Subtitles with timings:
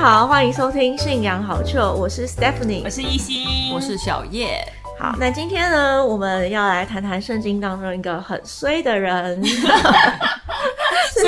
[0.00, 4.64] 好，欢迎收听《信仰好趣》，我是 Stephanie，我是一心，我是小叶。
[4.96, 9.60] 好，那今天呢，我们要来谈谈圣经当中一个很衰的人， 是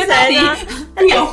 [0.06, 0.56] 谁呢？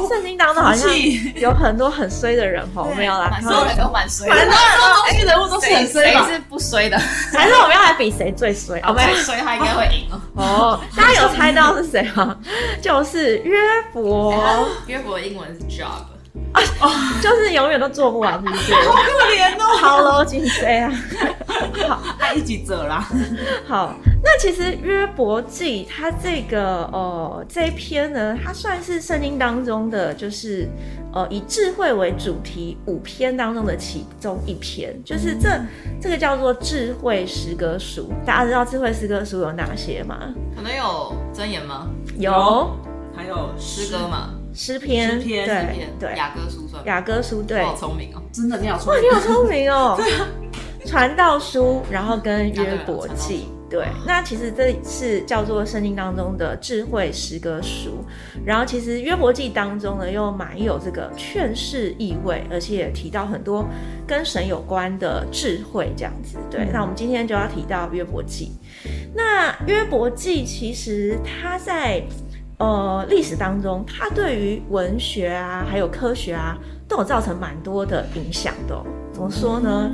[0.10, 0.90] 圣经当中好像
[1.36, 4.56] 有很多很衰的人哦，我们要来，所有人都蛮衰，蛮多
[4.96, 6.98] 东西人物都是很衰谁是不衰的？
[7.32, 8.82] 还是我们要来比谁最衰？
[8.88, 10.20] 我们衰他应该会赢哦。
[10.34, 12.36] 哦，大家有猜到是谁吗？
[12.82, 13.56] 就是约
[13.94, 14.34] 伯。
[14.88, 16.17] 约伯的英文是 job。
[16.80, 16.90] 哦，
[17.22, 18.74] 就是永远都做不完，是不是？
[18.86, 20.92] 好可怜哦，好喽，金飞啊，
[21.88, 23.08] 好，他一起走啦。
[23.68, 30.68] 好，那其实约伯记它这个呃这一篇呢，它算是圣经当中的，就是
[31.14, 35.50] 呃以智慧为主题五篇当中的其中一篇，就是这
[36.02, 38.12] 这个叫做智慧诗歌书。
[38.26, 40.18] 大家知道智慧诗歌书有哪些吗？
[40.56, 41.88] 可能有真言吗？
[42.18, 42.72] 有，
[43.16, 44.30] 还有诗歌嘛。
[44.58, 45.46] 诗篇，对
[46.00, 50.28] 对，雅歌书算雅歌书，对，好聪明哦，真的你好聪明，哇，你好聪明哦， 对啊，
[50.84, 58.04] 传道书，然后跟约伯记，对，那其实这是叫做圣经当中的智慧诗歌书，
[58.44, 63.64] 然后其实约伯记当中呢又蛮有这个劝世意味，而且也提到很多
[64.08, 68.54] 跟神有关的智慧这样子，对，那我们今天就要提到约伯记，
[69.14, 72.02] 那约伯记其实它在。
[72.58, 76.58] 呃，历史当中，它对于文学啊，还有科学啊，
[76.88, 78.76] 都有造成蛮多的影响的。
[79.14, 79.92] 怎么说呢？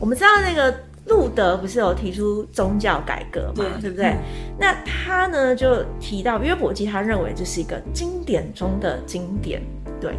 [0.00, 0.74] 我们知道那个
[1.06, 4.16] 路德不是有提出宗教改革嘛，对不对？
[4.58, 9.60] 那他呢就提到约伯记，他认为这是一个经典中的经典。
[10.00, 10.14] 对，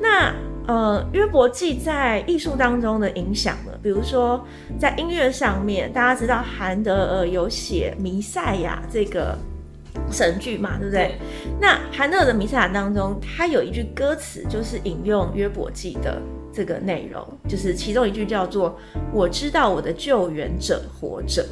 [0.00, 0.32] 那
[0.68, 4.44] 呃，约伯记在艺术当中的影响呢，比如说
[4.78, 9.36] 在音乐上面，大家知道韩德尔有写《弥赛亚》这个。
[10.12, 11.14] 神剧嘛，对不对？
[11.58, 16.20] 那韩德尔的《弥赛亚》当中，他有一句歌词，就是引用约伯记的
[16.52, 18.78] 这个内容，就是其中一句叫做
[19.12, 21.44] “我知道我的救援者活着”。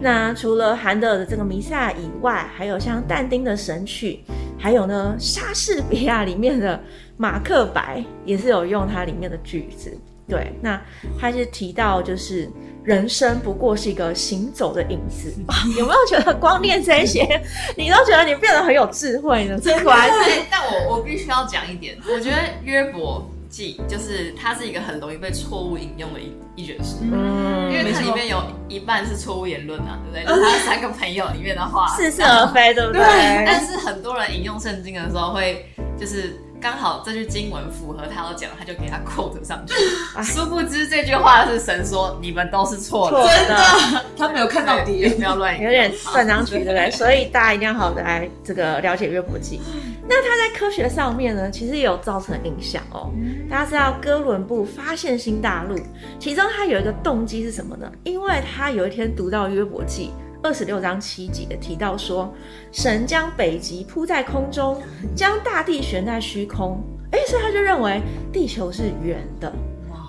[0.00, 4.20] 那除了韩德尔的这个《弥撒》以外，还有像但丁的神曲，
[4.58, 6.76] 还有呢莎士比亚里面的
[7.16, 9.96] 《马克白》也是有用它里面的句子。
[10.28, 10.80] 对，那
[11.18, 12.50] 他是提到就是。
[12.86, 15.34] 人生不过是一个行走的影子，
[15.76, 17.26] 有没有觉得光念这些，
[17.76, 19.58] 你都觉得你变得很有智慧呢？
[19.58, 19.92] 真的，
[20.48, 26.32] 但我我必须要讲一点，我觉得约伯记就是它是一个很容易被错误引用的一
[26.62, 30.36] 一卷书，嗯，因为它里面有一半是错误言论啊，对不对？
[30.36, 33.02] 就他三个朋友里面的话，似是而非，对不对？
[33.44, 35.66] 但是很多人引用圣经的时候会
[35.98, 36.38] 就是。
[36.60, 39.74] 刚好这句经文符合他要讲，他就给他 quote 上去。
[40.22, 43.22] 殊不知这句话是神说，你们都是错的。
[43.28, 46.90] 真的，他没有看到底，不要乱， 有点断章取义，对不对？
[46.90, 49.60] 所以大家一定要好的来这个了解约伯记。
[50.08, 53.10] 那他在科学上面呢，其实也有造成影响哦。
[53.50, 55.76] 大家知道哥伦布发现新大陆，
[56.18, 57.90] 其中他有一个动机是什么呢？
[58.04, 60.10] 因为他有一天读到约伯记。
[60.42, 62.32] 二十六章七节提到说，
[62.72, 64.80] 神将北极铺在空中，
[65.14, 66.82] 将大地悬在虚空。
[67.12, 68.00] 哎，所以他就认为
[68.32, 69.52] 地球是圆的。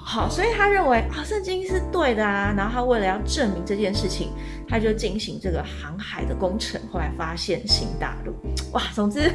[0.10, 2.54] 好，所以他认为啊，圣经是对的啊。
[2.56, 4.30] 然后他为了要证明这件事情，
[4.66, 8.34] 他就进行这个航海的工程，后来发现新大陆。
[8.72, 9.30] 哇，总之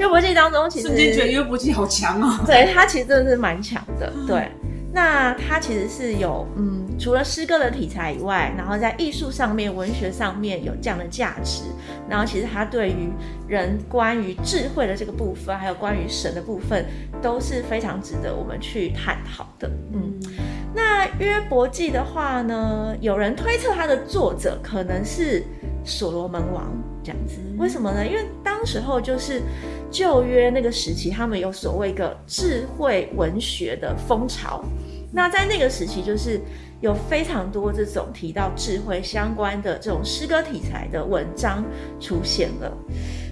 [0.00, 2.40] 约伯记当中，其实圣经觉得约伯记好强哦。
[2.44, 4.12] 对他其实真的是蛮强的。
[4.26, 4.50] 对，
[4.96, 6.84] 那它其实是有嗯。
[6.98, 11.64] 除了诗歌的题材以外，然后在艺术上面、文学上面有这样的价值，
[12.08, 13.10] 然后其实它对于
[13.46, 16.86] 人关于智慧的这个部分，还有关于神的部分，
[17.20, 19.70] 都是非常值得我们去探讨的。
[19.92, 20.14] 嗯，
[20.74, 25.44] 那约伯记的话呢，有人推测它的作者可能是
[25.84, 26.72] 所罗门王
[27.04, 27.36] 这样子。
[27.58, 28.06] 为什么呢？
[28.06, 29.42] 因为当时候就是
[29.90, 34.64] 旧约那个时期，他们有所谓一个智慧文学的风潮。
[35.12, 36.40] 那在那个时期，就是
[36.80, 41.64] 有非常多这种提到智慧相关的这种诗歌题材的文章
[42.00, 42.72] 出现了。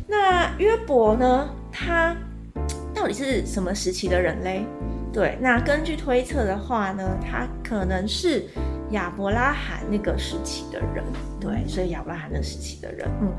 [0.06, 1.48] 那约伯呢？
[1.70, 2.16] 他
[2.94, 4.64] 到底是什么时期的人嘞？
[5.12, 8.44] 对，那根据推测的话呢，他可能是。
[8.94, 11.04] 亚伯拉罕那个时期的人，
[11.40, 13.32] 对，所以亚伯拉罕那时期的人，嗯，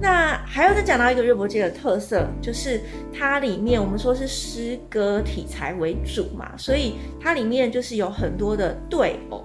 [0.00, 2.80] 那还要再讲到一个约伯记的特色，就是
[3.12, 9.44] 它里面我们说是诗歌题材为主嘛，所以它里面就是有很多的对偶，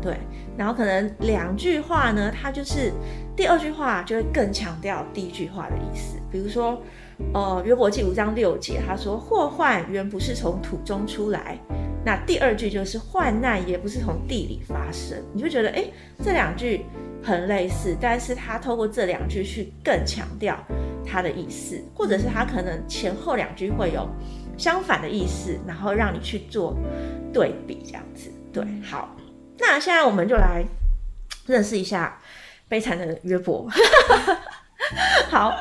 [0.00, 0.16] 对，
[0.56, 2.92] 然后可能两句话呢，它就是
[3.34, 6.80] 第二句话就会更强调第一句话的意思，比如说，
[7.32, 11.58] 呃，约伯记五章六节，他说祸患原不是从土中出来。
[12.04, 15.84] 那第二句就是患难也不是从地里发生，你就觉得哎，
[16.24, 16.84] 这两句
[17.22, 20.58] 很类似，但是他透过这两句去更强调
[21.04, 24.08] 他的意思，或者是他可能前后两句会有
[24.56, 26.76] 相反的意思，然后让你去做
[27.32, 28.30] 对比，这样子。
[28.52, 29.14] 对，好，
[29.58, 30.64] 那现在我们就来
[31.46, 32.18] 认识一下
[32.68, 33.68] 悲惨的约伯。
[35.28, 35.52] 好，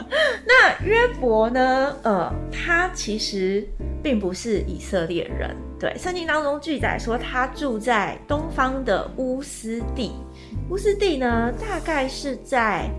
[0.45, 1.95] 那约伯呢？
[2.03, 3.67] 呃，他其实
[4.01, 5.55] 并不是以色列人。
[5.79, 10.13] 对，圣经当中记载说，他住在东方的乌斯地。
[10.69, 12.89] 乌斯地呢，大概是在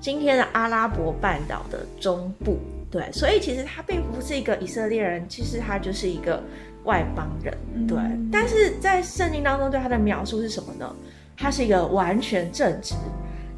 [0.00, 2.58] 今天的阿拉伯半岛的中部。
[2.90, 6.42] 对，所以其实他并不是一个以色列人，其实他就是一个
[6.84, 7.54] 外邦人。
[7.86, 7.98] 对，
[8.30, 10.94] 但是在圣经当中对他的描述是什么呢？
[11.36, 12.94] 他是一个完全正直、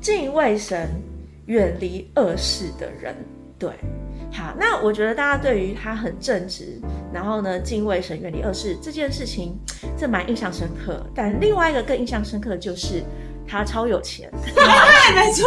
[0.00, 0.88] 敬畏神。
[1.50, 3.12] 远离恶事的人，
[3.58, 3.70] 对，
[4.32, 6.81] 好，那我觉得大家对于他很正直，
[7.12, 9.58] 然后呢敬畏神、远离恶事这件事情，
[9.99, 11.05] 这蛮印象深刻。
[11.12, 13.02] 但另外一个更印象深刻的就是。
[13.52, 14.62] 他超有钱， 对，
[15.12, 15.44] 没错，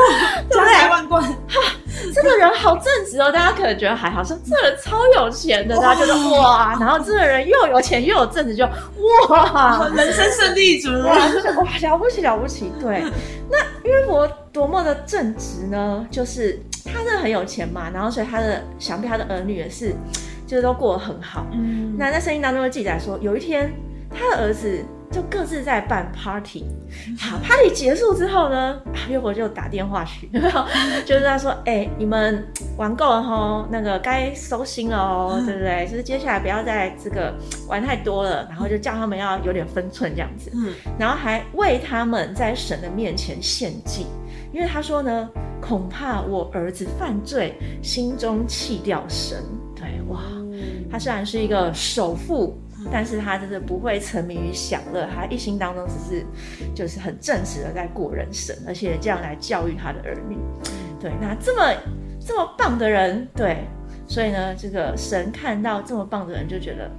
[0.50, 1.24] 家财万贯。
[1.94, 8.66] 哈， 这个人好正直哦，大家可能觉得还好，说这人超有钱的，大家觉得哇，然后这个人又有钱又有正直，就
[9.30, 12.72] 哇， 人生胜利组，哇，就是哇，了不起了不起。
[12.80, 13.04] 对，
[13.50, 13.58] 那
[13.88, 16.06] 约伯多么的正直呢？
[16.10, 19.94] 就是他真的很有钱嘛，然后所以他的想必他的儿女也是，
[20.48, 21.46] 就是都过得很好。
[21.54, 23.72] 嗯，那在圣经当中的记载说，有一天
[24.10, 24.84] 他的儿子。
[25.14, 26.66] 就各自在办 party，
[27.20, 30.28] 好，party 结束之后呢，约伯就打电话去，
[31.06, 32.44] 就是他说，哎，你们
[32.78, 35.86] 玩够了吼，那个该收心了哦，对不对？
[35.86, 37.32] 就是接下来不要再这个
[37.68, 44.08] 玩太多了，然后就叫他们要有点分寸这样子，嗯，然后还为他们在神的面前献祭，
[44.52, 45.30] 因为他说呢，
[45.62, 49.38] 恐怕我儿子犯罪，心中弃掉神，
[49.76, 50.22] 对，哇，
[50.92, 52.60] 他虽然是一个首富。
[52.92, 56.26] 但是他就是不会沉迷于享乐，他一心当中只是
[56.76, 60.38] 就是很正直的在过人生，而且这样来教育他的儿女。
[61.00, 61.74] 对，那这么
[62.26, 63.66] 这么棒的人，对，
[64.08, 66.90] 所以呢，这个神看到这么棒的人，就觉得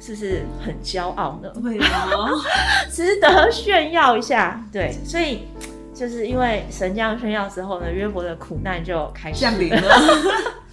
[0.00, 1.50] 是不是很骄傲呢？
[1.62, 2.28] 对啊，
[2.92, 4.62] 值得炫耀一下。
[4.72, 5.48] 对，所以
[5.94, 9.82] 就是因为神这样炫耀之后呢，约伯的苦难就开始降临了。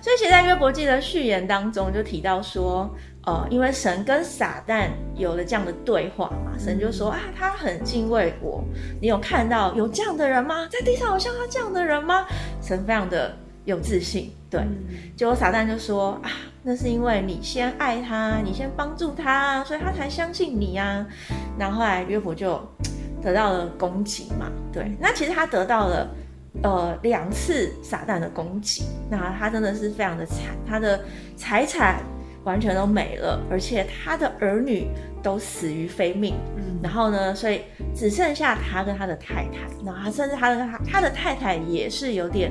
[0.00, 2.88] 所以，其实在约伯记的序言当中就提到说。
[3.26, 8.64] 呃，因为神跟撒旦有了这样的对话嘛，神就说啊，他很敬畏我。
[9.02, 10.66] 你有看到有这样的人吗？
[10.70, 12.24] 在地上有像他这样的人吗？
[12.62, 13.36] 神非常的
[13.66, 14.62] 有自信，对。
[15.14, 16.30] 结果撒旦就说啊，
[16.62, 21.04] 那是因为你先爱他，你先帮助他，所以他才相信你呀。
[21.58, 22.58] 然后后来约伯就
[23.22, 24.90] 得到了攻击嘛，对。
[24.98, 26.08] 那其实他得到了
[26.62, 31.00] 呃两次撒旦的攻击，那他真的是非常的惨，他的
[31.36, 32.02] 财产。
[32.44, 34.88] 完全都没了，而且他的儿女
[35.22, 36.34] 都死于非命。
[36.56, 37.60] 嗯，然后呢，所以
[37.94, 42.50] 只剩下他跟他的太太，然后甚至他的他他的太太也是有点，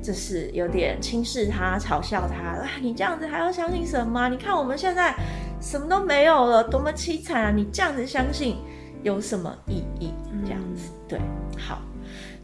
[0.00, 2.62] 就是有点轻视他、嘲笑他。
[2.62, 4.26] 啊，你这样子还要相信什么？
[4.30, 5.14] 你看我们现在
[5.60, 7.50] 什么都没有了，多么凄惨啊！
[7.54, 8.56] 你这样子相信
[9.02, 10.14] 有什么意义？
[10.46, 11.20] 这样子，对，
[11.58, 11.82] 好。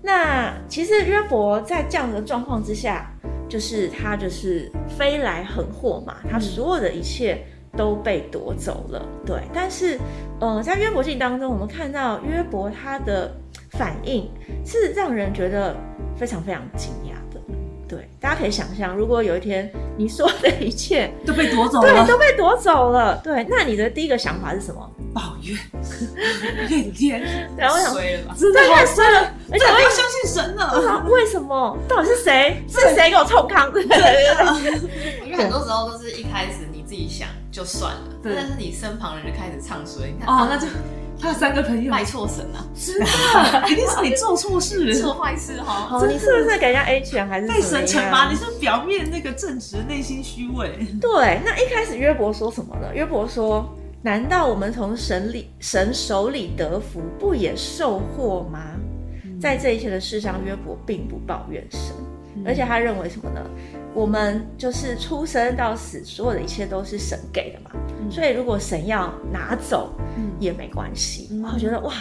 [0.02, 3.08] 那其实约伯在这样的状况之下。
[3.49, 7.44] 就是他就是飞来横祸嘛，他所有的一切
[7.76, 9.06] 都被夺走了。
[9.26, 10.00] 对，但是，
[10.40, 13.31] 呃，在约伯记当中，我们看到约伯他的
[13.72, 14.26] 反应
[14.64, 15.76] 是让人觉得
[16.17, 17.11] 非常非常惊讶。
[17.93, 24.91] 对，大家可以想象，如果有一天你说的一切都被夺走了，对，都被夺走了，对，那你的第一个想法是什么？
[25.13, 25.58] 抱怨，
[26.70, 27.20] 怨天，
[27.55, 28.34] 然后衰了吧？
[28.39, 31.05] 真的太衰了，而且我要相信神了。
[31.11, 31.77] 为什么？
[31.87, 32.65] 到底是谁？
[32.67, 33.69] 是谁给我冲康？
[33.75, 34.81] 对对对。
[35.29, 40.06] 因为很多时候都是一开始你自己想就算了，但是你身旁人就开始唱衰。
[40.06, 40.67] 你看，哦，那就
[41.20, 42.66] 他有三个朋友拜错神啊！
[42.74, 43.06] 是的，
[43.70, 46.00] 一定是你做错事、 做坏事哈。
[46.06, 48.28] 你是不是给人家 A 钱还是被神惩罚？
[48.31, 50.70] 你是表面那个正直，内心虚伪。
[51.00, 52.94] 对，那一开始约伯说什么呢？
[52.94, 53.69] 约伯说。
[54.04, 58.58] 难道我们从神里神手里得福，不也受祸吗？
[59.40, 61.94] 在这一切的事上，约伯并不抱怨神，
[62.44, 63.40] 而且他认为什么呢？
[63.94, 67.70] 我们就是出生到死，所有的一切都是神给的嘛。
[68.11, 69.93] 所以如果神要拿走，
[70.39, 71.29] 也没关系。
[71.53, 71.93] 我觉得哇，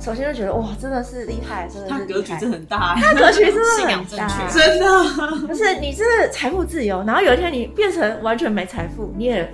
[0.00, 4.86] 首先就觉得哇，真的是厉害，真的是格局真很大， 他格局真的很大， 真的。
[5.46, 9.48] 不是你是财富自由，然后有一天你变成完全没财富，你也。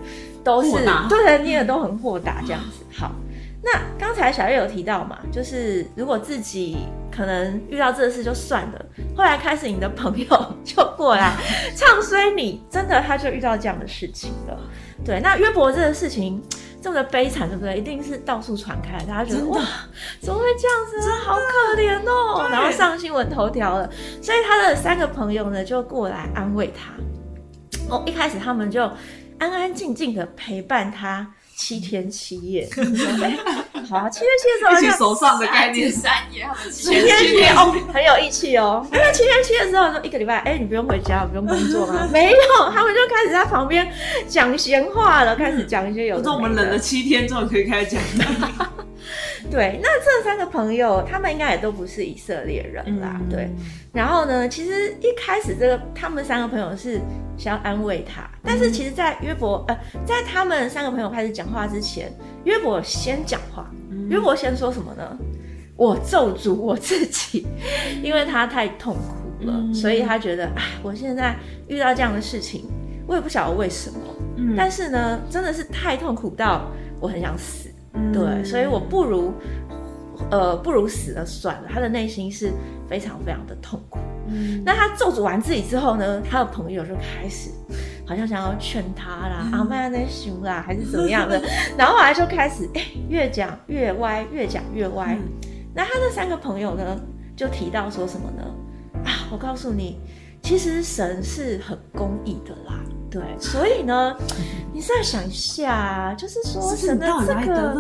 [0.45, 0.73] 都是
[1.09, 2.85] 对，你也都很豁达这样子。
[2.93, 3.13] 好，
[3.65, 6.79] 那刚才小月有提到嘛，就是如果自己
[7.15, 11.37] 可能遇到这事就算了，后来开始你的朋友就过来
[11.77, 14.59] 唱衰你，真的他就遇到这样的事情了。
[15.05, 16.43] 对，那约伯这个事情
[16.81, 17.79] 这么的悲惨，对不对？
[17.79, 19.61] 一定是到处传开，大家觉得哇，
[20.21, 21.11] 怎么会这样子？
[21.25, 23.89] 好可怜哦，然后上新闻头条了。
[24.21, 26.93] 所以他的三个朋友呢就过来安慰他。
[27.89, 28.91] 哦，一开始他们就。
[29.39, 31.29] 安安静静的陪伴他
[31.63, 32.69] 七天七夜。
[33.23, 33.39] 哎
[33.89, 38.85] 好啊，七天七夜之后就一起手上的概念，三爷他们七天七夜哦，很有义气哦。
[38.91, 42.07] 那七天七夜之后，说一个礼拜，哎、你不用回家，不用工作吗？
[42.13, 43.87] 没有，他们就开始在旁边
[44.27, 48.73] 讲闲话了，开始讲一些有的我说我们没的忍了七天，之后可以开始讲了。
[49.51, 53.51] 对，那这三个朋友，他们应该也都不是以色列人啦，嗯对。
[53.93, 57.01] 然后呢，其实一开始这个他们三个朋友是
[57.37, 62.13] 想要安慰他，但是其实，在约伯呃，在他们三个朋友开始讲话之前，
[62.45, 63.71] 约伯先讲话。
[64.09, 65.19] 约伯先说什么呢？
[65.77, 67.47] 我咒诅我自己，
[68.03, 71.35] 因为他太痛苦了，嗯所以他觉得，啊，我现在
[71.67, 72.65] 遇到这样的事情，
[73.07, 73.99] 我也不晓得为什么，
[74.37, 77.72] 嗯但是呢，真的是太痛苦到我很想死。
[77.95, 79.33] 嗯对，所以我不如，
[80.31, 81.69] 呃，不如死了算了。
[81.69, 82.53] 他的内心是
[82.89, 83.99] 非常非常的痛苦。
[84.29, 87.51] 嗯那他咒诅完自己之后呢，他的朋友就开始
[88.07, 91.43] 好像想要劝他啦，嗯啊，麦那熊啦， 还是怎么样的，
[91.77, 95.17] 然后后来就开始哎、越讲越歪，越讲越歪。
[95.21, 97.01] 嗯那他的三个朋友呢，
[97.35, 98.45] 就提到说什么呢？
[99.05, 99.99] 啊，我告诉你，
[100.43, 102.79] 其实神是很公义的啦。
[103.13, 104.17] 对，所以呢，
[104.73, 107.75] 你再想一下，就是说是神的这个？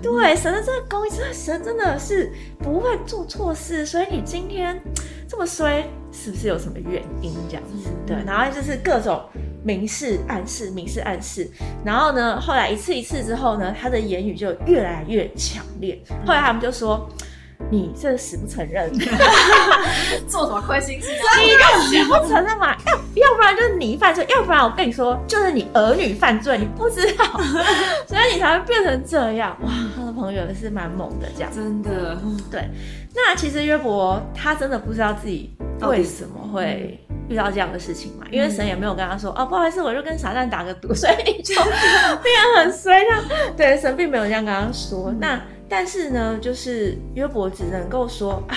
[0.00, 4.80] 对神的这个公义，这个神真的是不会做错事，所以你今天
[5.28, 7.90] 这么衰，是不是有什么原因这样子？
[8.06, 9.20] 对，然后就是各种
[9.64, 11.50] 明示暗示，明示暗示，
[11.84, 16.00] 然后呢，后来一次一次之后呢，他的言语就越来越强烈。
[16.24, 17.08] 后来他们就说
[17.68, 18.88] ：“你这死不承认，
[20.28, 21.08] 做什么亏心事？
[21.42, 22.76] 你就死不承认嘛？
[23.48, 27.24] 然就是你犯罪，要不然我跟你说，就是你儿女犯罪，你不知道，
[28.06, 29.56] 所以你才会变成这样。
[29.62, 31.50] 哇，他的朋友也是蛮猛的，这样。
[31.52, 32.16] 真的，
[32.50, 32.68] 对，
[33.14, 41.54] 那其实约伯他真的不知道自己为什么会遇到这样的事情嘛，因为神也没有跟他说，哦，不好意思，我就跟撒旦打个赌，所以你就
[42.22, 43.22] 变得很衰这样。
[43.56, 45.12] 对，神并没有这样跟他说。
[45.18, 48.56] 那但是呢，就是约伯只能够说啊。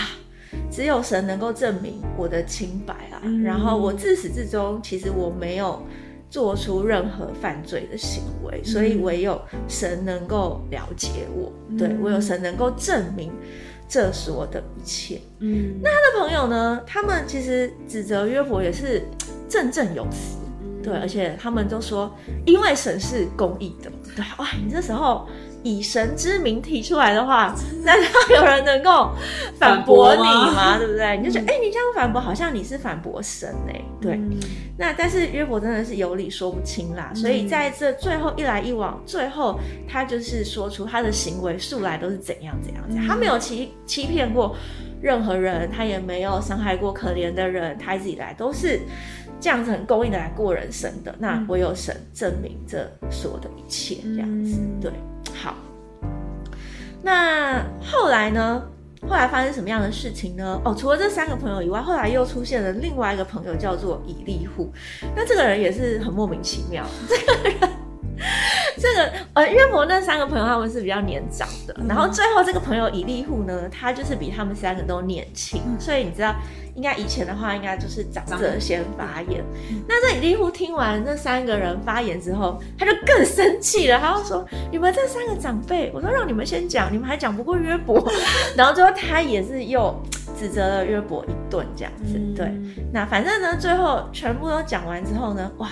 [0.69, 3.41] 只有神能够证明我的清白啊，嗯。
[3.43, 5.81] 然后我自始至终其实我没有
[6.29, 13.31] 做出任何犯罪的行为，所以唯有神能够了解我，对嗯唯有神能够证明
[13.89, 15.19] 这所的一切。
[15.39, 19.01] 嗯，那他的朋友呢，他们其实指责约伯也是
[19.49, 20.37] 振振有词，
[20.81, 22.09] 对，而且他们都说，
[22.45, 25.27] 因为神是公义的，对，哇，你这时候
[25.63, 29.11] 以神之名提出来的话，难道有人能够
[29.57, 30.77] 反驳你吗？
[30.77, 31.17] 对不对？
[31.17, 34.13] 你就觉得，哎、你这样反驳，好像你是反驳神哎、对。
[34.13, 34.39] 嗯
[34.77, 44.55] 那但是约伯真的是有理说不清啦，所以在这最后一来一往，最后他就是说出他的行为素来都是怎样怎样怎样，他没有欺欺骗过
[44.99, 48.79] 任何人，他也没有伤害过可怜的人，他一直以来都是
[49.39, 51.13] 这样子很公义的来过人生的。
[51.19, 54.91] 那唯有神证明这所有的一切，这样子、嗯对。
[55.41, 55.55] 好，
[57.01, 58.63] 那后来呢？
[59.09, 60.61] 后来发生什么样的事情呢？
[60.63, 64.71] 哦，除了这三个朋友以外，后来又出现了另外一个朋友，叫做以利户。
[65.15, 66.85] 那这个人也是很莫名其妙。
[67.09, 67.55] 这个人，
[68.77, 76.35] 这个呃，岳母那三个朋友他们是比较年长的，然后最后这个朋友以利户呢，他就是比他们三个都年轻，所以你知道，
[76.75, 79.43] 应该以前的话，应该就是长者先发言。
[79.87, 88.01] 那这以利户听完这三个人发言之后，他就更生气了，他就说：“你们这三个长辈，我说让你们先讲，你们还讲不过约伯。
[88.55, 89.93] ”然后最后他也是又
[90.39, 92.19] 指责了约伯一顿，这样子。
[92.35, 92.51] 对，
[92.93, 95.69] 那反正呢，最后全部都讲完之后呢，哇，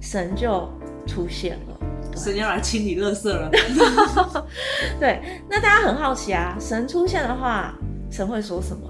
[0.00, 0.68] 神就
[1.06, 1.76] 出现了。
[2.16, 3.48] 神要来清理垃圾了。
[4.98, 7.72] 对，那大家很好奇啊，神出现的话，
[8.10, 8.82] 神会说什么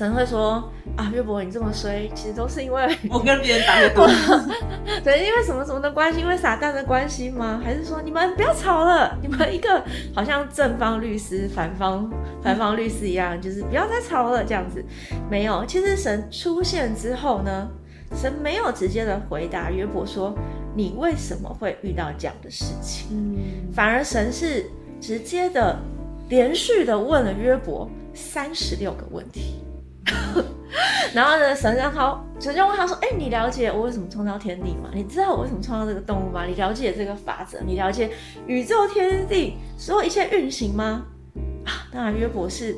[0.00, 0.66] 神会说
[0.96, 4.12] 啊，约伯你这么衰，其实都是因为 我跟别人打过赌，
[5.04, 7.60] 对，因为什么什么的关系，因为撒旦的关系吗？
[7.62, 9.14] 还是说你们不要吵了？
[9.20, 12.10] 你们一个好像正方律师、反方
[12.42, 14.82] 反方律师一样，就是不要再吵了这样子。
[15.30, 17.68] 没有，其实神出现之后呢，
[18.14, 20.34] 神没有直接的回答约伯说
[20.74, 24.64] 你为什么会遇到这样的事情，嗯反而神是
[24.98, 25.78] 直接的、
[26.30, 29.62] 连续的问了约伯三十六个问题。
[31.14, 34.90] 然后呢，神让他，神就问他说：“哎、你了解我为什么创造天地吗？
[34.94, 36.44] 你知道我为什么创造这个动物吗？
[36.44, 37.58] 你了解这个法则？
[37.66, 38.10] 你了解
[38.46, 41.04] 宇宙天地所有一切运行吗？”
[41.66, 42.76] 啊，当然约伯是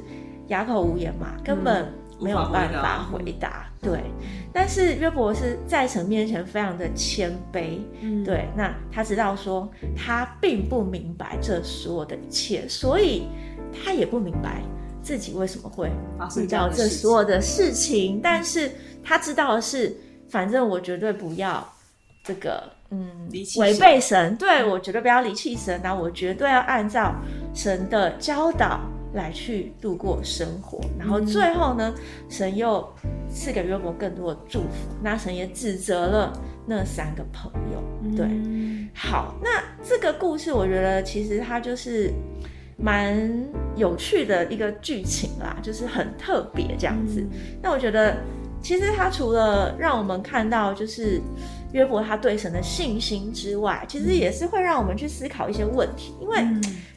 [0.48, 3.66] 哑口无言嘛，根本没有办法回答。
[3.80, 4.00] 对，
[4.52, 13.26] 但是约伯是在神面前非常的谦卑，嗯，对，那他知道说他并不明白这所有的一切，所以
[13.72, 14.62] 他也不明白
[15.02, 15.90] 自己为什么会
[16.40, 18.20] 遇到这所有的事情。
[18.22, 18.70] 但是
[19.02, 19.94] 他知道的是，
[20.28, 21.66] 反正我绝对不要
[22.24, 23.28] 这个嗯
[23.58, 27.14] 违背神，对我绝对不要离弃神，然后我绝对要按照
[27.54, 28.80] 神的教导
[29.12, 31.92] 来去度过生活，然后最后呢，
[32.28, 32.86] 神又
[33.28, 36.32] 赐给约伯更多的祝福，那神也指责了
[36.66, 38.26] 那三个朋友，对。
[38.94, 42.12] 好，那这个故事我觉得其实它就是
[42.76, 43.18] 蛮
[43.76, 47.24] 有趣的一个剧情啦，就是很特别这样子。
[47.62, 48.16] 那我觉得
[48.60, 51.20] 其实它除了让我们看到就是
[51.72, 56.44] 约伯他对神的信心之外，其实也是会让我们去思考一些问题，因为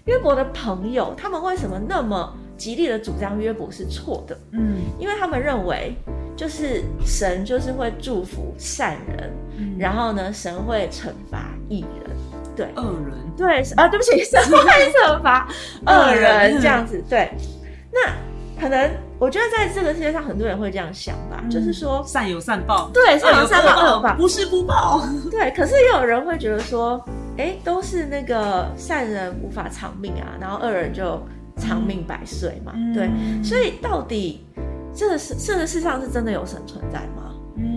[0.06, 4.38] 约伯的朋友他们为什么那么极力的主张约伯是错的？
[4.52, 5.96] 嗯因为他们认为，
[6.36, 9.32] 就是神就是会祝福善人，
[9.78, 12.15] 然后呢，神会惩罚艺人。
[12.56, 15.48] 对恶人，对啊，对不起，社会惩罚
[15.86, 17.04] 恶人这样子。
[17.10, 17.30] 对，
[17.92, 24.14] 那可能我觉得在这个世界上，很多人会这样想吧，就是说，善有善报，对，善有善报，恶有报。
[24.16, 25.02] 不是不报。
[25.30, 27.04] 对，可是也有人会觉得说，
[27.38, 31.22] 哎，都是那个善人无法长命啊，然后恶人就
[31.58, 32.74] 长命百岁嘛。
[32.94, 33.10] 对，
[33.44, 34.46] 所以到底
[34.94, 37.35] 这个世这个世上是真的有神存在吗？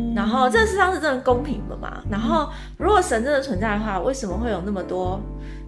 [0.09, 2.03] 嗯然后这个世上是真的公平的嘛？
[2.11, 5.21] 然后如果神真的存在的话，为什么会有那么多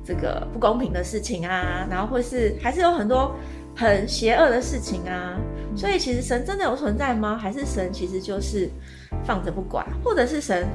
[0.05, 1.87] 这个不公平的事情啊？
[1.91, 3.35] 然后或是还是有很多
[3.77, 5.39] 很邪恶的事情啊？
[5.77, 7.37] 所以其实神真的有存在吗？
[7.37, 8.69] 还是神其实就是
[9.25, 10.67] 放着不管，或者是神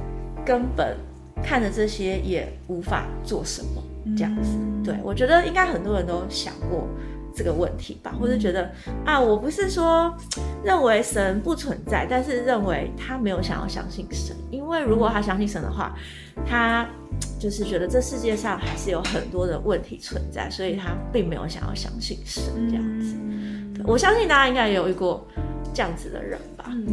[0.46, 0.96] 根本
[1.44, 3.82] 看着这些也无法做什么
[4.16, 4.58] 这样子？
[4.84, 6.88] 对我觉得应该很多人都想过。
[7.36, 8.72] 这个问题吧，或者觉得
[9.06, 10.16] 啊，我不是说
[10.64, 15.96] 认为神不存在，但是认为他没有想要相信神，因为如果他相信神的话，
[16.48, 16.88] 他
[17.38, 23.16] 就是觉得这世界上还是有很多的问题存在，所以他并没有想要相信神这样子。
[23.76, 25.28] 对我相信大家应该也有遇过
[25.74, 26.66] 这样子的人吧。
[26.70, 26.86] 嗯，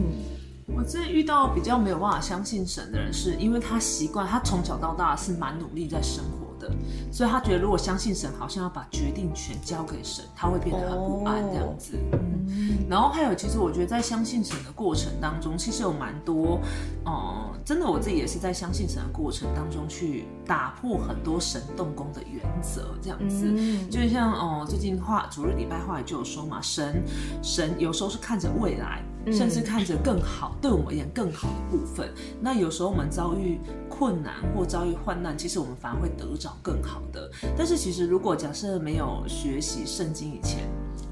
[0.76, 6.70] 我之前遇到比较没有办法相信神的人，是因为他习惯，他从小到大是蛮努力在生活的，
[7.10, 11.98] 所以他觉得如果相信神，好像要把决定权交给神，他会变得很不安这样子。
[12.12, 16.60] 嗯，然后还有，其实我觉得在相信神的过程当中，其实有蛮多，
[17.04, 23.46] 呃，真的我自己也是在相信神的过程当中去打破很多神动工的原则这样子。
[23.48, 27.02] 嗯就像哦，最近话主日礼拜话语就有说嘛，神
[27.42, 32.08] 神有时候是看着未来，嗯甚至看着更好，对我们而言更好的部分。
[32.40, 37.30] 那有时候我们遭遇困难或遭遇患难，其实我们反而会得着更好的。
[37.56, 40.60] 但是其实如果假设没有学习圣经以前，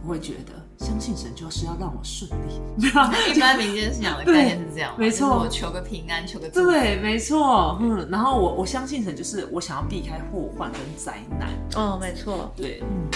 [0.03, 2.87] 我会觉得相信神就是要让我顺利。
[3.35, 13.09] 一般民间信仰的概念是这样嘛，没错我求个平安，求个祝福对，没错，嗯，然后我我相信神就是我想要避开祸患跟灾难，哦，没错，对，嗯，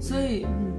[0.00, 0.71] 所以嗯。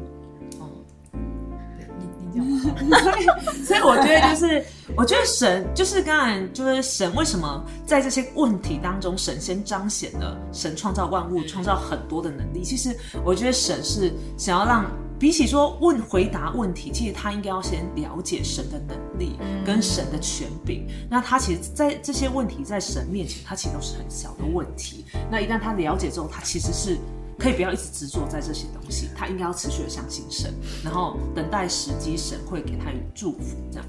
[2.40, 4.66] 哦，对你你讲吧，所以我觉得就是，
[4.96, 12.64] 我觉得神就是刚才就是神为什么在这些问题当中，神先彰显了神创造万物、创造很多的能力。
[12.64, 14.86] 其实我觉得神是想要让。
[15.20, 20.86] 比起说问回答问题，其实他应该要先了解神的能力跟神的权柄。
[21.10, 25.06] 那他其实，在这些问题在神面前，他其实都是很小的问题。
[25.32, 26.98] 那一旦他了解之后，他其实是
[27.38, 33.58] 可以不要一直执着在这些东西，他应该要持续的相信神，然后等待时机，神会给他祝福。
[33.72, 33.88] 这样，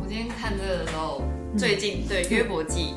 [0.00, 1.22] 我今天看这个的时候，
[1.56, 2.94] 最近对约伯记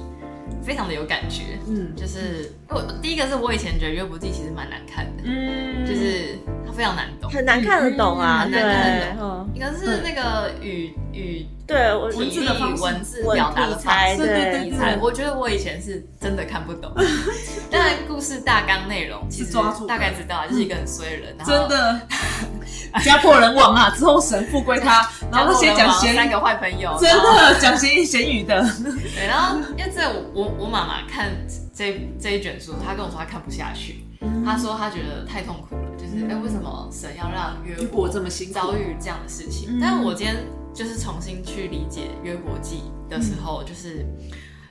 [0.64, 1.58] 非常的有感觉。
[1.68, 7.30] 嗯就是我第一个是我以前觉得约伯记其实蛮难看的，嗯就是它非常难懂。
[7.30, 14.72] 很难看得懂啊，很难看得，嗯，一个是那个语语对我体力文字的方文字表达的题材，方式。
[14.78, 16.92] 对我觉得我以前是真的看不懂。
[17.72, 19.54] 当然，故事大纲内容其实
[19.88, 22.02] 大概知道，就是一个很衰的人，然后真的
[23.04, 23.90] 家破人亡啊！
[23.96, 28.62] 之后神富归他，然后他先讲闲三个坏朋友，真的讲闲言闲语的，
[29.16, 31.32] 对，然后因为这我我我妈妈看
[31.74, 34.06] 这这一卷书，她跟我说她看不下去，
[34.46, 39.70] 她说她觉得太痛苦了，就是哎、为什么神要让约约伯这么辛苦遭遇这样的事情？
[39.70, 40.36] 嗯但是我今天
[40.74, 44.06] 就是重新去理解约伯记的时候，就是。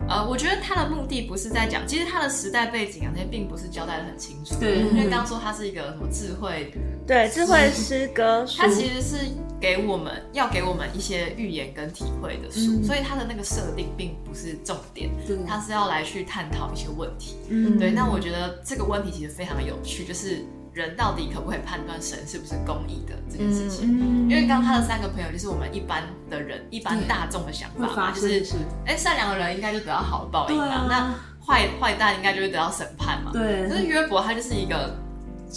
[0.09, 4.55] 呃，我觉得他的目的不是在讲，其实他的时代背景啊，那些并不是交代的很清楚。
[4.59, 4.79] 对。
[4.81, 6.73] 因为刚刚说他是一个什么智慧
[7.07, 8.59] 对智慧诗歌书。
[8.59, 9.17] 它，其实是
[9.61, 12.85] 给我们要给我们一些预言跟体会的书，嗯。
[12.85, 15.37] 所以他的那个设定并不是重点，对。
[15.47, 17.37] 它是要来去探讨一些问题。
[17.49, 17.79] 嗯。
[17.79, 23.99] 对，那我觉得这个问题其实非常有趣，就是人到底可不可以判断神是不是公义的这件事情。
[23.99, 28.45] 嗯因为刚刚他的三个朋友就是我们一般的人、一般大众的想法嘛，就是
[28.87, 33.33] 哎，善良的人应该就得到好的报应嘛，啊那坏坏蛋应该就会得到审判嘛。
[33.33, 34.95] 对可是对，约伯他就是一个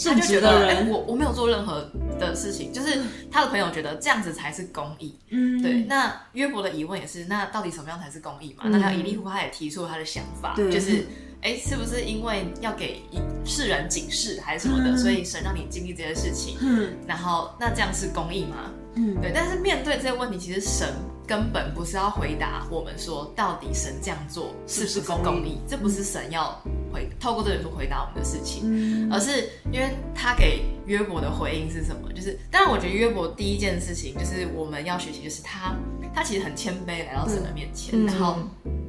[0.04, 3.00] 他就觉得，哎、人，我我没有做任何的事情，就是
[3.30, 5.16] 他的朋友觉得这样子才是公义。
[5.30, 5.84] 嗯，对。
[5.84, 8.64] 那约伯的疑问也是，那到底什么样才是公义嘛？
[8.66, 11.06] 那他以利户他也提出了他的想法，就是。
[11.44, 13.02] 哎，是不是因为要给
[13.44, 16.56] 世人警示还是什么的，所以神让你经历这些事情？
[16.60, 18.72] 嗯，然后那这样是公义吗？
[18.94, 19.30] 嗯，对。
[19.34, 20.88] 但是面对这些问题，其实神
[21.26, 26.58] 根本不是要回答我们说到底神这样做是不是公义，这不是神要
[26.90, 32.12] 回透过这本书回答我们的事情，而是因为他给约伯的回应是什么？
[32.12, 35.74] 就是，当然我觉得约伯第一件事情就是我们要学习，就是他
[36.14, 38.38] 他其实很谦卑来到神的面前，然后。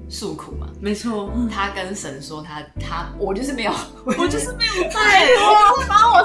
[0.08, 1.34] 诉苦嘛，没错。
[1.52, 3.74] 他跟神说他他我就是没有，
[4.06, 6.22] 我就是没有拜托帮我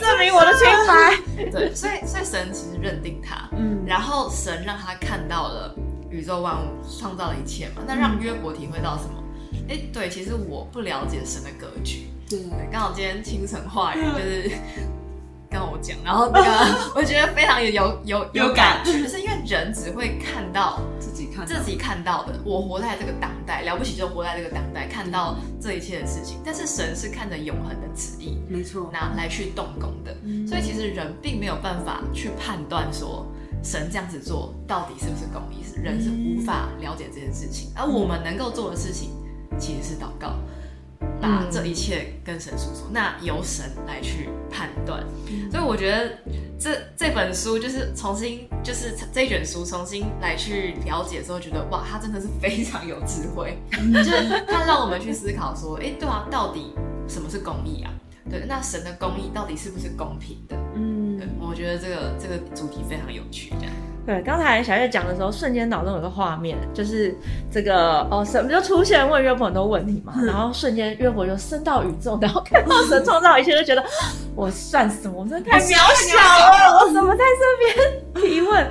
[0.00, 1.16] 证明我的清白。
[1.48, 5.72] 对，所以所以神其实认定他，嗯，然后神让他看到了
[6.10, 6.66] 宇宙万物
[6.98, 9.22] 创造了一切嘛，那让约伯体会到什么？
[9.68, 12.08] 哎，对，其实我不了解神的格局。
[12.28, 12.40] 对，
[12.72, 14.50] 刚好今天清晨话语就是。
[15.50, 26.38] 跟我讲，然后那个 我觉得非常有有有感，觉是因为人只会看到自己看自己看到的，我活在这个当代，了不起就活在这个当代，看到这一切的事情。
[26.44, 30.16] 但是神是看着永恒的旨意，没错，那来去动工的。
[30.46, 33.26] 所以其实人并没有办法去判断说
[33.62, 37.70] 神这样子做到底是不是公义，是人是无法了解这件事情。
[37.74, 39.10] 而我们能够做的事情
[39.58, 40.34] 其实是祷告。
[41.20, 45.04] 把这一切跟神诉说，那由神来去判断。
[45.50, 46.10] 所以我觉得
[46.58, 53.58] 这这本书就是重新，就是这一卷书重新来去了解之后，觉得哇，他真的是非常有智慧，
[53.92, 56.74] 就是他让我们去思考说，哎，对啊，到底
[57.08, 57.92] 什么是公义啊？
[58.30, 60.56] 对，那神的公义到底是不是公平的？
[60.74, 63.74] 嗯，对，我觉得这个这个主题非常有趣，这样。
[64.06, 67.14] 对，刚才小月讲的时候，瞬间脑中有个画面，就是
[67.50, 73.84] 这个哦，神就出现问约伯很多问题嘛，然后瞬间约伯就升到宇宙，然后看到神创造一切，就觉得
[74.34, 75.20] 我算什么？
[75.20, 78.70] 我真的太渺小了，我怎么在这边提问？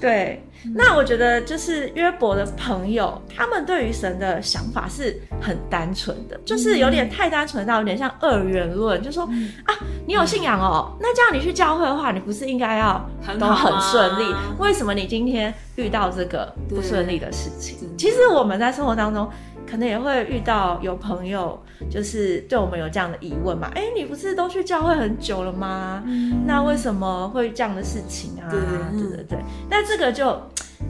[0.00, 0.42] 对。
[0.74, 9.24] 那我觉得就是约伯的朋友，他们对于神的想法是很单纯的，就是有点太单纯到有点像二元论，就说
[9.64, 9.74] 啊，
[10.06, 14.34] 你有信仰哦，那这样你去教会的话，你不是应该要都很顺利？
[14.58, 17.78] 为什么你今天遇到这个不顺利的事情？
[17.96, 19.28] 其实我们在生活当中
[19.70, 23.70] 可能也会遇到有朋友，就是对我们有这样的疑问嘛？
[23.74, 26.02] 哎，你不是都去教会很久了吗？
[26.46, 28.50] 那为什么会这样的事情啊？
[28.50, 30.40] 对对对对，但这个就。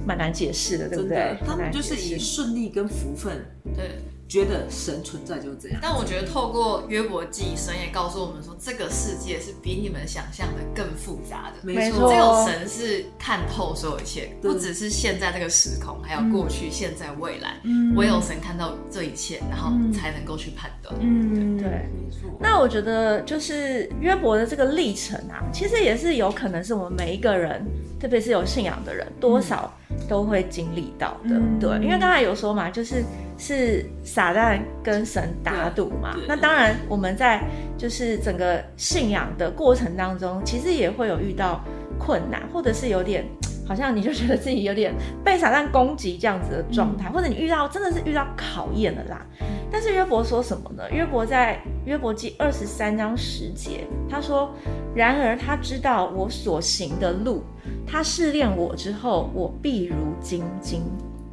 [0.06, 1.36] 蛮难解释的，对不对？
[1.46, 3.44] 他们就是以顺利跟福分，
[3.76, 3.98] 对，
[4.28, 5.78] 觉得神存在就是这样。
[5.82, 11.56] 但我觉得透过约伯记，神也告诉我们说，这个世界是比你们想象的更复杂的。
[11.62, 17.60] 没错，只有神是看透所有一切，不只是现在这个时空，还有过去、现在、未来。
[17.64, 20.94] 嗯，唯有神看到这一切，然后才能够去判断。
[21.00, 22.30] 嗯，对，没错。
[22.40, 27.64] 那我觉得就是约伯的这个历程啊，其实也是有可能是我们每一个人，
[27.98, 29.72] 特别是有信仰的人，多少。
[30.08, 33.04] 都会经历到的，对，因为刚才有说嘛，就是
[33.38, 36.16] 是撒旦跟神打赌嘛。
[36.26, 37.42] 那当然，我们在
[37.78, 41.60] 就是整个信仰的过程当中，其实也会有遇到
[41.98, 43.24] 困难，或者是有点
[43.66, 44.92] 好像你就觉得自己有点
[45.24, 49.24] 被撒旦攻击这样子的状态，或者你遇到真的是遇到考验了啦。
[49.70, 50.82] 但是约伯说什么呢？
[50.90, 54.52] 约伯在约伯记二十三章十节，他说
[54.94, 57.44] ：“然而他知道我所行的路。”
[57.86, 60.82] 他试炼我之后，我必如金晶。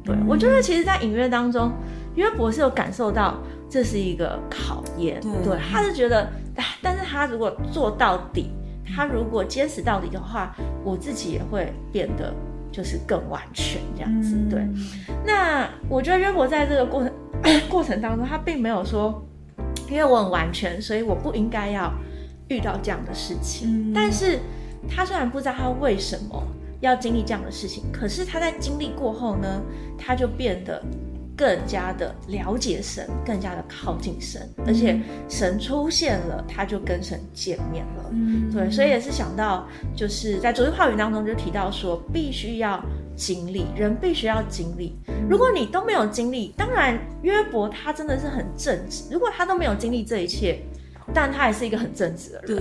[0.04, 1.70] 对我觉得，其实，在隐约当中，
[2.14, 5.20] 约伯是有感受到这是一个考验。
[5.44, 6.26] 对，他是觉得，
[6.80, 8.50] 但是他如果做到底，
[8.96, 12.32] 他如果坚持到底的话，我自己也会变得
[12.72, 14.34] 就是更完全这样子。
[14.48, 14.66] 对，
[15.26, 17.12] 那我觉得约伯在这个过程
[17.68, 19.22] 过程当中，他并没有说，
[19.90, 21.92] 因为我很完全，所以我不应该要
[22.48, 23.92] 遇到这样的事情。
[23.94, 24.38] 但是。
[24.88, 26.42] 他虽然不知道他为什么
[26.80, 29.60] 要经历这样的事情，可是他在经历过后呢，
[29.98, 30.80] 他就变得
[31.36, 38.10] 更加的了解神，更加的靠近神，而且神出现了，他就跟神见面了。
[38.12, 42.80] 嗯，对，所以也是想到，就是在主日话语当中就提到说，必须要
[43.16, 44.96] 经历，人必须要经历。
[45.28, 50.60] 如果你都没有经历，当然约伯他真的是很正直，如果他都没有经历这一切。
[51.14, 52.56] 但他还是一个很正直的人，对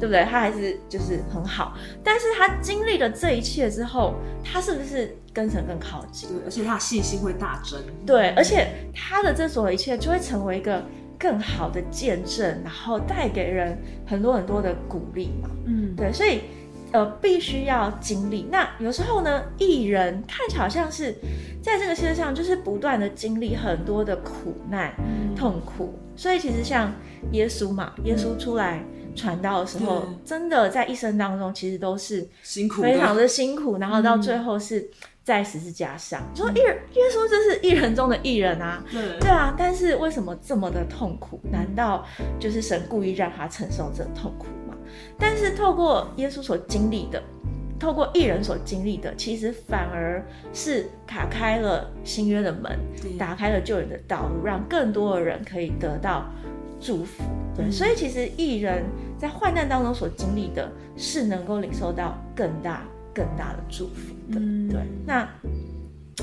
[0.00, 0.24] 对不对？
[0.24, 1.76] 他还是就是很好。
[2.02, 6.28] 但是他经历了这一切之后，他是不是跟神更靠近？
[6.30, 7.80] 对，而且他的信心会大增。
[8.06, 10.82] 对，而且他的这所有一切就会成为一个
[11.18, 15.50] 更好的见证，然后带给人很多很多的鼓励嘛。
[15.66, 16.42] 嗯，对，所以
[16.92, 18.46] 呃，必须要经历。
[18.50, 21.14] 那有时候呢，艺人看起来好像是
[21.62, 24.94] 在这个世界上，就是不断的经历很多的苦难、
[25.36, 25.98] 痛苦。
[26.16, 26.92] 所以其实像。
[27.32, 28.80] 耶稣嘛，耶稣出来
[29.16, 34.88] 传道的时候对，真的在一生当中其实都是辛苦非常的，辛苦，然后到最后是
[35.24, 36.22] 在十字架上。
[36.32, 41.40] 就说艺人，耶稣就是艺人中的艺人啊，对对啊，但是为什么这么的痛苦？
[41.50, 42.06] 难道
[42.38, 44.67] 就是神故意让他承受这痛苦吗？
[45.18, 47.22] 但是透过耶稣所经历的，
[47.78, 52.78] 透过艺人所经历的，其实反而是打开了新约的门，
[53.18, 56.24] 打开了救人的道路，让更多的人可以得到
[56.80, 57.22] 祝福。
[57.56, 58.84] 对，嗯所以其实艺人
[59.16, 62.82] 在患难当中所经历的，是能够领受到更大、
[63.14, 64.40] 更大的祝福的。
[64.40, 65.28] 嗯对，那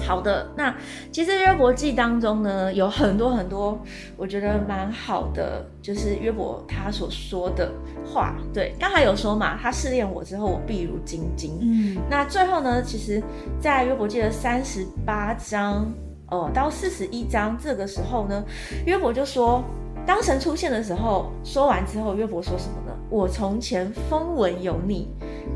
[0.01, 0.75] 好的，那
[1.11, 3.79] 其实约伯记当中呢，有很多很多
[4.17, 7.71] 我觉得蛮好的，就是约伯他所说的
[8.05, 8.35] 话。
[8.53, 11.57] 对，刚才有说嘛，他试炼我之后，我必如金金。
[11.61, 13.21] 嗯，那最后呢，其实，
[13.59, 15.91] 在约伯记的三十八章
[16.29, 18.43] 哦到四十一章这个时候呢，
[18.85, 19.63] 约伯就说，
[20.05, 22.95] 当神出现的时候，说完之后，约伯说什么呢？
[23.09, 25.07] 我从前风闻有你，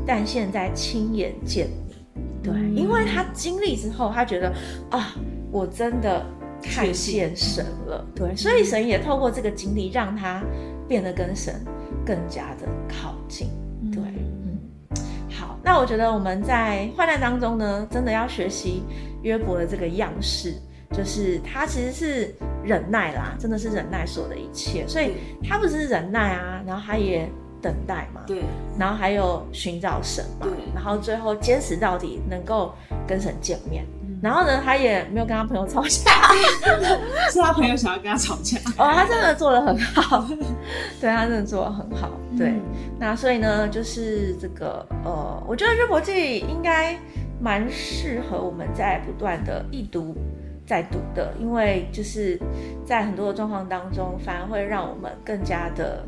[0.06, 1.89] 但现在亲眼见你。
[2.42, 4.52] 对，嗯因为他经历之后，他觉得
[4.90, 5.14] 啊，
[5.50, 6.24] 我真的
[6.62, 8.04] 看见神了。
[8.14, 10.42] 对，所以神也透过这个经历，让他
[10.88, 11.54] 变得跟神
[12.04, 13.48] 更加的靠近。
[13.92, 14.58] 对，嗯，
[15.30, 18.82] 好，那我觉得我们在患难当中呢，真的要学习
[19.22, 20.54] 约伯的这个样式，
[20.92, 27.30] 就是他其实是忍耐啦，真的是忍耐所有的一切，所以他不只是忍耐啊，然后他也
[27.62, 28.42] 等待嘛，对，
[28.78, 30.46] 然后还有寻找神嘛。
[30.46, 32.74] 对，然后最后坚持到底，能够
[33.06, 33.84] 跟神见面。
[34.22, 36.10] 然后呢，他也没有跟他朋友吵架，
[37.32, 40.28] 是他朋友想要跟他吵架， 哦，他真的做的很好，
[41.00, 42.48] 对他真的做的很好，对。
[42.48, 42.60] 嗯。
[42.98, 46.94] 那所以呢，就是这个呃，我觉得日伯记应该
[47.40, 50.14] 蛮适合我们在不断的一读
[50.66, 52.38] 再读的，因为就是
[52.84, 56.04] 在很多的状况当中，反而会让我们更加的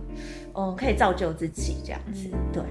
[0.55, 2.63] 嗯，可以造就自己这样子，嗯对。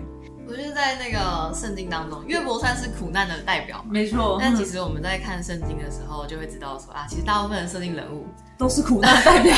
[0.47, 3.85] 我觉得在那个圣经当中，约伯算是苦难的代表。
[3.89, 8.25] 没错，但其实我们在看圣经的时候，就会知道说啊，其实大部分的圣经人物
[8.61, 9.55] 都是苦难代表，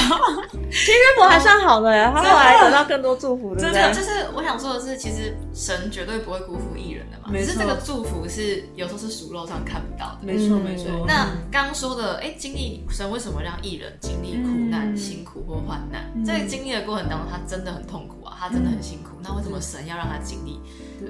[0.71, 3.91] 其实约伯还算好的呀， 他后来得到更多祝福，的真的？
[3.93, 7.25] 就是我想说的是，其实神绝对不会辜负艺人的嘛。
[7.29, 10.19] 没错只是这个祝福是有时候是熟肉上看不到的。
[10.21, 10.85] 没错嗯没错。
[11.05, 16.09] 那刚刚说的，哎，经历神为什么让艺人经历苦难、嗯辛苦或患难？
[16.15, 19.09] 嗯在经历的过程当中，他真的很痛苦啊，他真的很辛苦。
[19.21, 20.61] 那为什么神要让他经历？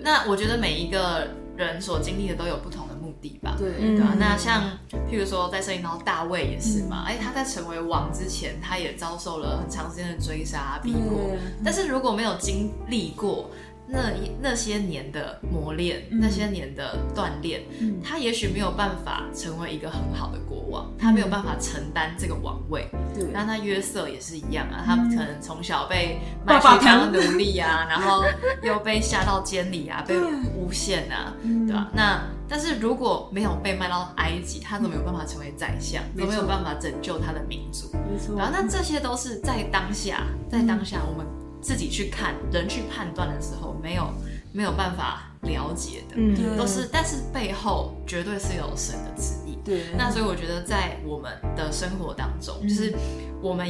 [0.01, 3.55] 那我觉得每一个人所经历的都有不同的目的吧。
[3.57, 4.63] 对嗯对啊，那像
[5.09, 11.29] 譬如说在摄影当中，大卫也是嘛，哎、他在成为王之前，他也遭受了很长时间的追杀、逼迫。
[11.63, 13.49] 但是如果没有经历过
[13.93, 16.19] 那一那些年的磨练，嗯。
[16.19, 18.01] 那些年的锻炼，嗯。
[18.03, 22.89] 他也许没有办法成为一个很好的国王，他没有办法承担这个王位。
[23.13, 23.25] 对。
[23.31, 28.23] 那他约瑟也是一样啊，他可能从小被卖去当奴隶啊，然后
[28.63, 31.91] 又被下到监里啊，被诬陷啊，嗯对吧？
[31.93, 37.89] 那但是如果没有被卖到埃及，他都没有办法成为宰相，没都没有办法拯救他的民族。
[37.93, 38.35] 没错。
[38.37, 41.25] 然后那这些都是在当下，在当下我们
[41.63, 44.07] 自己去看人去判断的时候，没有
[44.51, 49.57] 没有办法了解的，嗯都是但是背后绝对是有神的旨意。
[49.65, 52.93] 对，那所以我觉得在我们的生活当中，嗯就是
[53.41, 53.67] 我们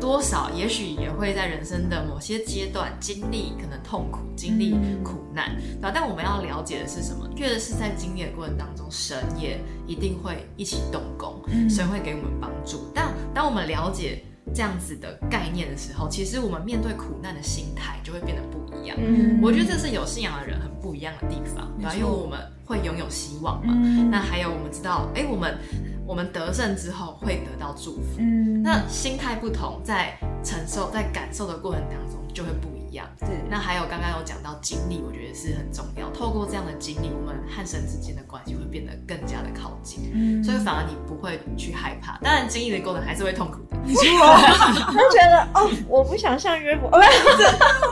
[0.00, 5.56] 多少也许也会在人生的某些阶段经历可能痛苦，经历嗯苦难？
[5.82, 7.28] 但我们要了解的是什么？
[7.36, 12.88] 越是在经历的过程当中，神也一定会一起动工，嗯神会给我们帮助。
[12.94, 14.24] 但当我们了解
[14.54, 18.96] 这样子的概念的时候，其实我们面对苦难的心态就会变得不一样。
[19.00, 21.94] 嗯我觉得这是有信仰的人很不一样的地方，对吧？
[21.94, 23.72] 因为我们会拥有希望嘛。
[23.76, 25.58] 嗯那还有我们知道，哎，我们
[26.06, 28.18] 我们得胜之后会得到祝福。
[28.18, 33.06] 嗯那心态不同，在承受、在感受的过程当中就会不一样。
[33.20, 36.10] 是那还有刚刚有讲到经历，我觉得是很重要。
[36.10, 42.18] 透过这样的经历，我们和神之间的关系会变得更加的靠近，嗯所以反而你不会去害怕。
[42.22, 43.76] 当然，经历的过程还是会痛苦的。
[43.84, 47.44] 没错，他觉得哦，我不想像约伯， 哦，不是，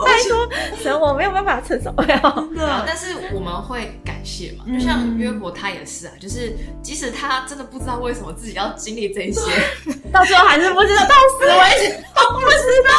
[0.05, 0.49] 拜托
[0.83, 2.21] 神，我没有办法承受，没有。
[2.21, 9.41] 真的，但是我们会感谢嘛，嗯就像约伯他也是啊，就是即使他真的不知道为什么自己要经历这些，
[10.13, 12.91] 到最后还是不知道，到死为止都不知道。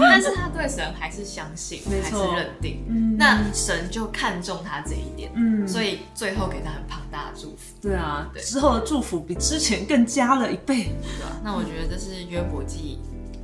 [0.00, 2.82] 但是他对神还是相信，还是认定。
[2.88, 10.92] 嗯那神就看中他这一点，嗯所以最后给他很庞大的祝福，对啊，对之后的祝福比之前更加了一倍。
[11.02, 11.36] 对吧？
[11.44, 12.98] 那我觉得这是约伯记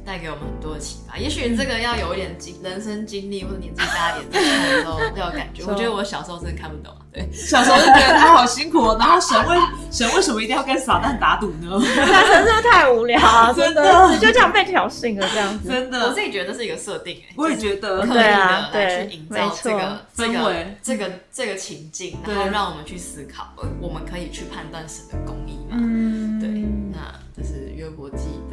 [0.05, 1.17] 带给我们很多的启发。
[1.17, 5.62] 也许这个要有一点经人生经历或者年纪大一点的时候要有感觉。
[5.69, 9.57] 我觉得我小时候真的看不懂啊，对，小时候就觉得他好辛苦哦，然后神为
[9.91, 11.79] 神为什么一定要跟撒旦打赌呢？
[11.81, 13.53] 那神是不是太无聊啊？
[13.53, 15.69] 真 真的的就这样被挑衅了，这样子。
[15.69, 25.77] 真的，我自己觉得这是一个设定、欸，我也觉得刻意的来去营造这个这个氛围这个这个情境，然后让我们去思考，呃我们可以去判断神的公义嘛？
[25.79, 26.49] 嗯，对，
[26.93, 28.52] 那这是约伯记的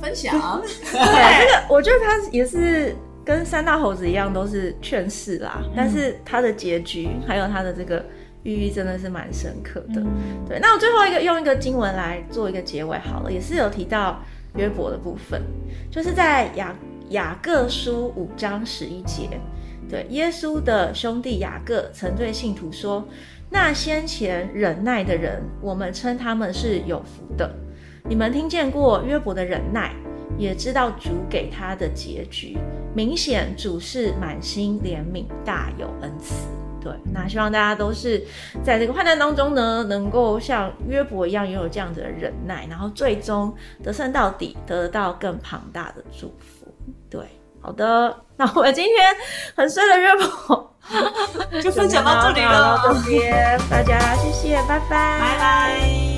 [0.00, 0.62] 分享。
[0.92, 8.04] 对，这个我觉得他也是跟三大猴子一样，都是劝世啦，但是他的结局还有他的这个
[8.42, 10.02] 寓意真的是蛮深刻的。
[10.46, 14.20] 对，那我最后一个用一个经文来做一个结尾好了，也是有提到
[14.56, 15.40] 约伯的部分，
[15.90, 16.74] 就是在雅
[17.10, 19.28] 雅各书五章十一节，
[19.88, 23.06] 对，耶稣的兄弟雅各曾对信徒说
[23.50, 27.50] ：“那先前忍耐的人，我们称他们是有福的。
[28.06, 29.94] 你们听见过约伯的忍耐，
[30.36, 32.58] 也知道主给他的结局。
[32.94, 36.34] 明显主是满心怜悯，大有恩慈。”
[36.84, 38.22] 对，那希望大家都是
[38.62, 46.66] 在这个患难当中呢，能够像约伯一样拥有这样子的忍耐，然后最终得胜到底，得到更庞大的祝福。
[47.08, 47.22] 对，
[47.62, 49.16] 好的，那我们今天
[49.56, 50.74] 很衰的约伯
[51.62, 56.13] 就分享到这里 到了，这边，大家谢谢，拜拜，拜拜。